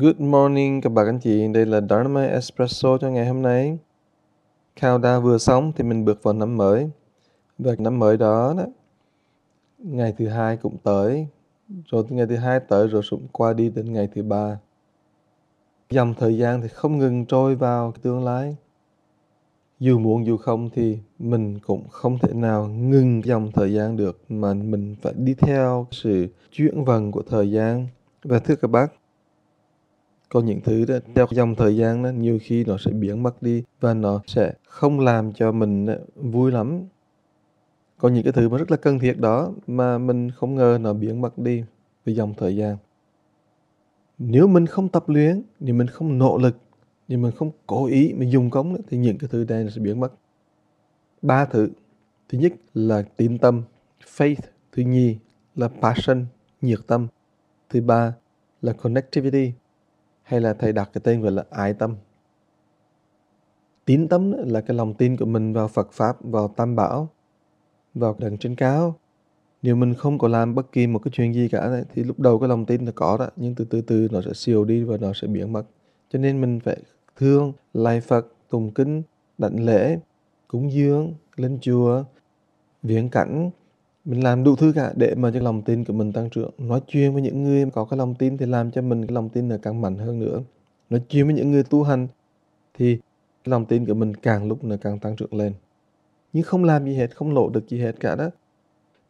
[0.00, 3.78] Good morning các bạn anh chị, đây là Dharma Espresso cho ngày hôm nay.
[4.80, 6.90] Countdown vừa xong thì mình bước vào năm mới.
[7.58, 8.64] Và năm mới đó, đó
[9.78, 11.26] ngày thứ hai cũng tới,
[11.86, 14.58] rồi ngày thứ hai tới rồi cũng qua đi đến ngày thứ ba.
[15.90, 18.56] Dòng thời gian thì không ngừng trôi vào tương lai.
[19.80, 24.20] Dù muốn dù không thì mình cũng không thể nào ngừng dòng thời gian được
[24.28, 27.86] mà mình phải đi theo sự chuyển vần của thời gian.
[28.24, 28.92] Và thưa các bác,
[30.32, 33.42] có những thứ đó, theo dòng thời gian đó, nhiều khi nó sẽ biến mất
[33.42, 36.82] đi và nó sẽ không làm cho mình ờ, vui lắm.
[37.98, 40.92] Có những cái thứ mà rất là cần thiết đó mà mình không ngờ nó
[40.92, 41.64] biến mất đi
[42.04, 42.76] với dòng thời gian.
[44.18, 46.56] Nếu mình không tập luyện, nếu mình không nỗ lực,
[47.08, 49.80] nếu mình không cố ý mình dùng công thì những cái thứ này nó sẽ
[49.80, 50.12] biến mất.
[51.22, 51.68] Ba thứ.
[52.28, 53.62] Thứ nhất là tín tâm,
[54.16, 54.36] faith.
[54.72, 55.16] Thứ nhì
[55.56, 56.26] là passion,
[56.60, 57.06] nhiệt tâm.
[57.70, 58.14] Thứ ba
[58.62, 59.52] là connectivity
[60.32, 61.96] hay là thầy đặt cái tên gọi là ái tâm?
[63.84, 67.08] Tín tâm là cái lòng tin của mình vào Phật pháp, vào Tam Bảo,
[67.94, 68.94] vào đằng trên cao.
[69.62, 72.38] Nếu mình không có làm bất kỳ một cái chuyện gì cả thì lúc đầu
[72.38, 74.96] cái lòng tin là có đó, nhưng từ từ từ nó sẽ siêu đi và
[74.96, 75.62] nó sẽ biến mất.
[76.10, 76.76] Cho nên mình phải
[77.16, 79.02] thương lai Phật tùng kinh,
[79.38, 79.98] đảnh lễ,
[80.48, 82.04] cúng dường, lên chùa
[82.82, 83.50] viễn cảnh
[84.04, 86.50] mình làm đủ thứ cả để mà cho lòng tin của mình tăng trưởng.
[86.58, 89.28] Nói chuyện với những người có cái lòng tin thì làm cho mình cái lòng
[89.28, 90.42] tin là càng mạnh hơn nữa.
[90.90, 92.06] Nói chuyện với những người tu hành
[92.74, 92.96] thì
[93.44, 95.52] cái lòng tin của mình càng lúc là càng tăng trưởng lên.
[96.32, 98.30] Nhưng không làm gì hết, không lộ được gì hết cả đó.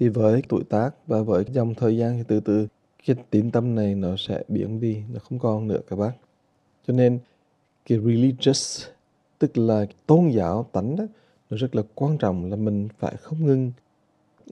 [0.00, 2.66] Thì với tuổi tác và với dòng thời gian thì từ từ
[3.06, 6.12] cái tín tâm này nó sẽ biến đi, nó không còn nữa các bác.
[6.86, 7.18] Cho nên
[7.88, 8.86] cái religious,
[9.38, 11.04] tức là tôn giáo tánh đó,
[11.50, 13.72] nó rất là quan trọng là mình phải không ngừng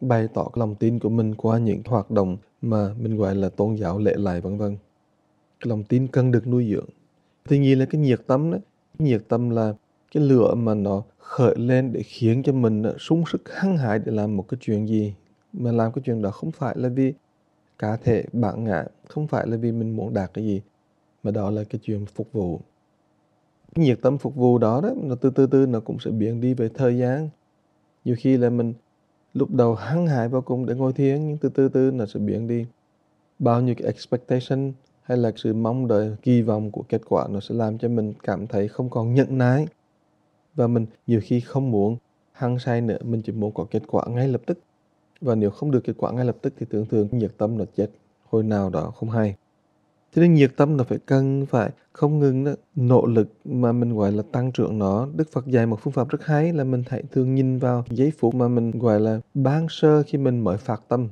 [0.00, 3.48] bày tỏ cái lòng tin của mình qua những hoạt động mà mình gọi là
[3.48, 4.76] tôn giáo lễ lại vân vân.
[5.60, 6.88] Cái lòng tin cần được nuôi dưỡng.
[7.48, 8.58] Tuy nhiên là cái nhiệt tâm đó,
[8.98, 9.74] cái nhiệt tâm là
[10.14, 13.98] cái lửa mà nó khởi lên để khiến cho mình ờ, sung sức hăng hái
[13.98, 15.14] để làm một cái chuyện gì.
[15.52, 17.14] Mà làm cái chuyện đó không phải là vì
[17.78, 20.62] cá thể bản ngã, không phải là vì mình muốn đạt cái gì,
[21.22, 22.60] mà đó là cái chuyện phục vụ.
[23.74, 26.40] Cái nhiệt tâm phục vụ đó đó, nó từ từ từ nó cũng sẽ biến
[26.40, 27.28] đi về thời gian.
[28.04, 28.74] Nhiều khi là mình
[29.36, 32.20] lúc đầu hăng hải vào cùng để ngồi thiền, nhưng từ từ từ nó sẽ
[32.20, 32.66] biến đi.
[33.38, 37.40] Bao nhiêu cái expectation hay là sự mong đợi, kỳ vọng của kết quả nó
[37.40, 39.66] sẽ làm cho mình cảm thấy không còn nhận nái
[40.54, 41.96] và mình nhiều khi không muốn
[42.32, 44.58] hăng say nữa, mình chỉ muốn có kết quả ngay lập tức.
[45.20, 47.64] Và nếu không được kết quả ngay lập tức thì thường thường nhiệt tâm nó
[47.76, 47.90] chết.
[48.24, 49.34] Hồi nào đó không hay
[50.16, 53.96] cho nên nhiệt tâm là phải cần phải không ngừng đó, nỗ lực mà mình
[53.96, 55.08] gọi là tăng trưởng nó.
[55.16, 58.12] Đức phật dạy một phương pháp rất hay là mình hãy thường nhìn vào giấy
[58.18, 61.08] phút mà mình gọi là ban sơ khi mình mới phát tâm.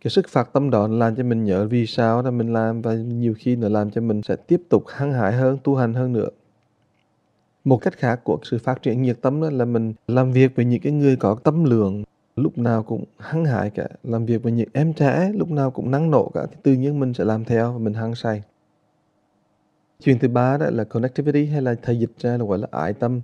[0.00, 2.94] Cái sức phát tâm đó làm cho mình nhớ vì sao là mình làm và
[2.94, 6.12] nhiều khi nữa làm cho mình sẽ tiếp tục hăng hải hơn tu hành hơn
[6.12, 6.28] nữa.
[7.64, 10.64] Một cách khác của sự phát triển nhiệt tâm đó là mình làm việc với
[10.64, 12.04] những cái người có tâm lượng
[12.36, 15.90] lúc nào cũng hăng hại cả, làm việc với những em trẻ, lúc nào cũng
[15.90, 18.42] năng nổ cả, thì tự nhiên mình sẽ làm theo và mình hăng say.
[20.00, 22.92] Chuyện thứ ba đó là connectivity hay là thầy dịch ra là gọi là ái
[22.92, 23.20] tâm.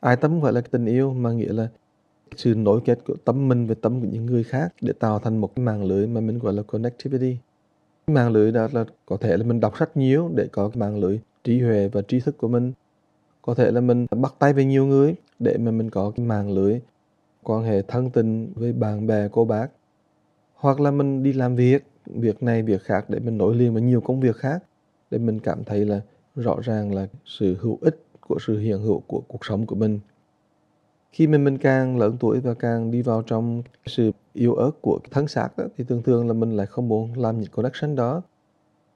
[0.00, 1.68] Ái tâm gọi là tình yêu, mà nghĩa là
[2.36, 5.36] sự nối kết của tâm mình với tâm của những người khác để tạo thành
[5.36, 7.36] một cái mạng lưới mà mình gọi là connectivity.
[8.06, 10.98] Mạng lưới đó là có thể là mình đọc sách nhiều để có cái mạng
[10.98, 12.72] lưới trí huệ và trí thức của mình.
[13.42, 16.50] Có thể là mình bắt tay với nhiều người để mà mình có cái mạng
[16.50, 16.80] lưới
[17.48, 19.68] quan hệ thân tình với bạn bè cô bác.
[20.54, 23.82] Hoặc là mình đi làm việc việc này việc khác để mình nối liền với
[23.82, 24.62] nhiều công việc khác
[25.10, 26.00] để mình cảm thấy là
[26.34, 30.00] rõ ràng là sự hữu ích của sự hiện hữu của cuộc sống của mình.
[31.12, 34.98] Khi mình mình càng lớn tuổi và càng đi vào trong sự yếu ớt của
[35.10, 38.22] thân xác đó, thì thường thường là mình lại không muốn làm những connection đó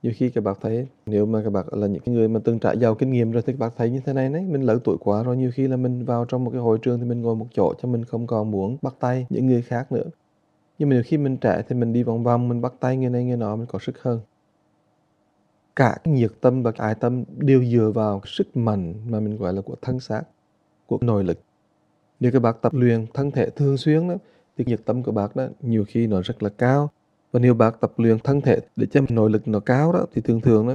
[0.02, 2.58] nhiều khi các bác thấy, nếu mà các bác là những cái người mà từng
[2.58, 4.78] trải giàu kinh nghiệm rồi thì các bác thấy như thế này đấy mình lớn
[4.84, 7.22] tuổi quá rồi, nhiều khi là mình vào trong một cái hội trường thì mình
[7.22, 10.04] ngồi một chỗ cho mình không còn muốn bắt tay những người khác nữa.
[10.78, 13.10] Nhưng mà nhiều khi mình trẻ thì mình đi vòng vòng, mình bắt tay người
[13.10, 14.20] này người nọ, mình có sức hơn.
[15.76, 19.36] Cả cái nhiệt tâm và cái ái tâm đều dựa vào sức mạnh mà mình
[19.36, 20.22] gọi là của thân xác,
[20.86, 21.38] của nội lực.
[22.20, 24.14] Nếu các bác tập luyện thân thể thường xuyên đó,
[24.58, 26.90] thì nhiệt tâm của bác đó nhiều khi nó rất là cao
[27.32, 30.22] và nếu bạn tập luyện thân thể để cho nội lực nó cao đó thì
[30.22, 30.74] thường thường đó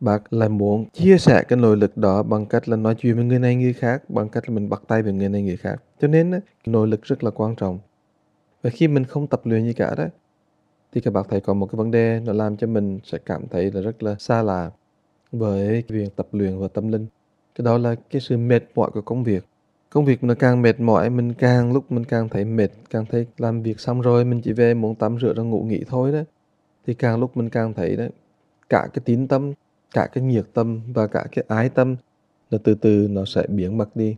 [0.00, 3.24] bạn lại muốn chia sẻ cái nội lực đó bằng cách là nói chuyện với
[3.24, 5.76] người này người khác bằng cách là mình bắt tay với người này người khác.
[6.00, 7.78] Cho nên đó, nội lực rất là quan trọng.
[8.62, 10.04] Và khi mình không tập luyện gì cả đó
[10.92, 13.48] thì các bạn thấy có một cái vấn đề nó làm cho mình sẽ cảm
[13.50, 14.70] thấy là rất là xa lạ
[15.32, 17.06] với việc tập luyện và tâm linh.
[17.54, 19.46] Cái đó là cái sự mệt mỏi của công việc
[19.90, 23.26] công việc nó càng mệt mỏi mình càng lúc mình càng thấy mệt càng thấy
[23.38, 26.24] làm việc xong rồi mình chỉ về muốn tắm rửa rồi ngủ nghỉ thôi đấy
[26.86, 28.10] thì càng lúc mình càng thấy đấy
[28.68, 29.52] cả cái tín tâm
[29.94, 31.96] cả cái nhiệt tâm và cả cái ái tâm
[32.50, 34.16] là từ từ nó sẽ biến mất đi.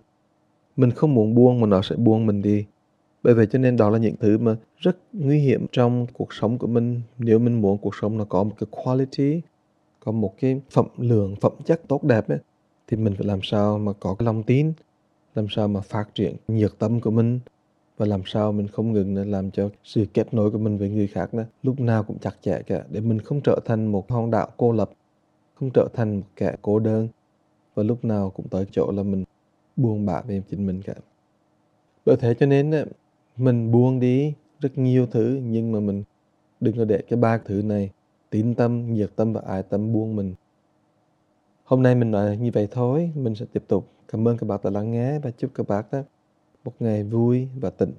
[0.76, 2.66] Mình không muốn buông mà nó sẽ buông mình đi.
[3.22, 6.58] Bởi vậy cho nên đó là những thứ mà rất nguy hiểm trong cuộc sống
[6.58, 7.00] của mình.
[7.18, 9.40] Nếu mình muốn cuộc sống nó có một cái quality,
[10.00, 12.38] có một cái phẩm lượng, phẩm chất tốt đẹp ấy,
[12.86, 14.72] thì mình phải làm sao mà có cái lòng tin,
[15.34, 17.40] làm sao mà phát triển nhiệt tâm của mình
[17.96, 20.88] và làm sao mình không ngừng để làm cho sự kết nối của mình với
[20.88, 24.10] người khác đó, lúc nào cũng chặt chẽ cả để mình không trở thành một
[24.10, 24.90] hòn đảo cô lập,
[25.54, 27.08] không trở thành một kẻ cô đơn
[27.74, 29.24] và lúc nào cũng tới chỗ là mình
[29.76, 30.94] buông bã về chính mình cả.
[32.04, 32.70] Bởi thế cho nên
[33.36, 36.04] mình buông đi rất nhiều thứ nhưng mà mình
[36.60, 37.90] đừng có để cái ba thứ này
[38.30, 40.34] tín tâm, nhiệt tâm và ái tâm buông mình.
[41.64, 43.88] Hôm nay mình nói như vậy thôi, mình sẽ tiếp tục.
[44.08, 46.02] Cảm ơn các bạn đã lắng nghe và chúc các bạn đó
[46.64, 47.92] một ngày vui và tịnh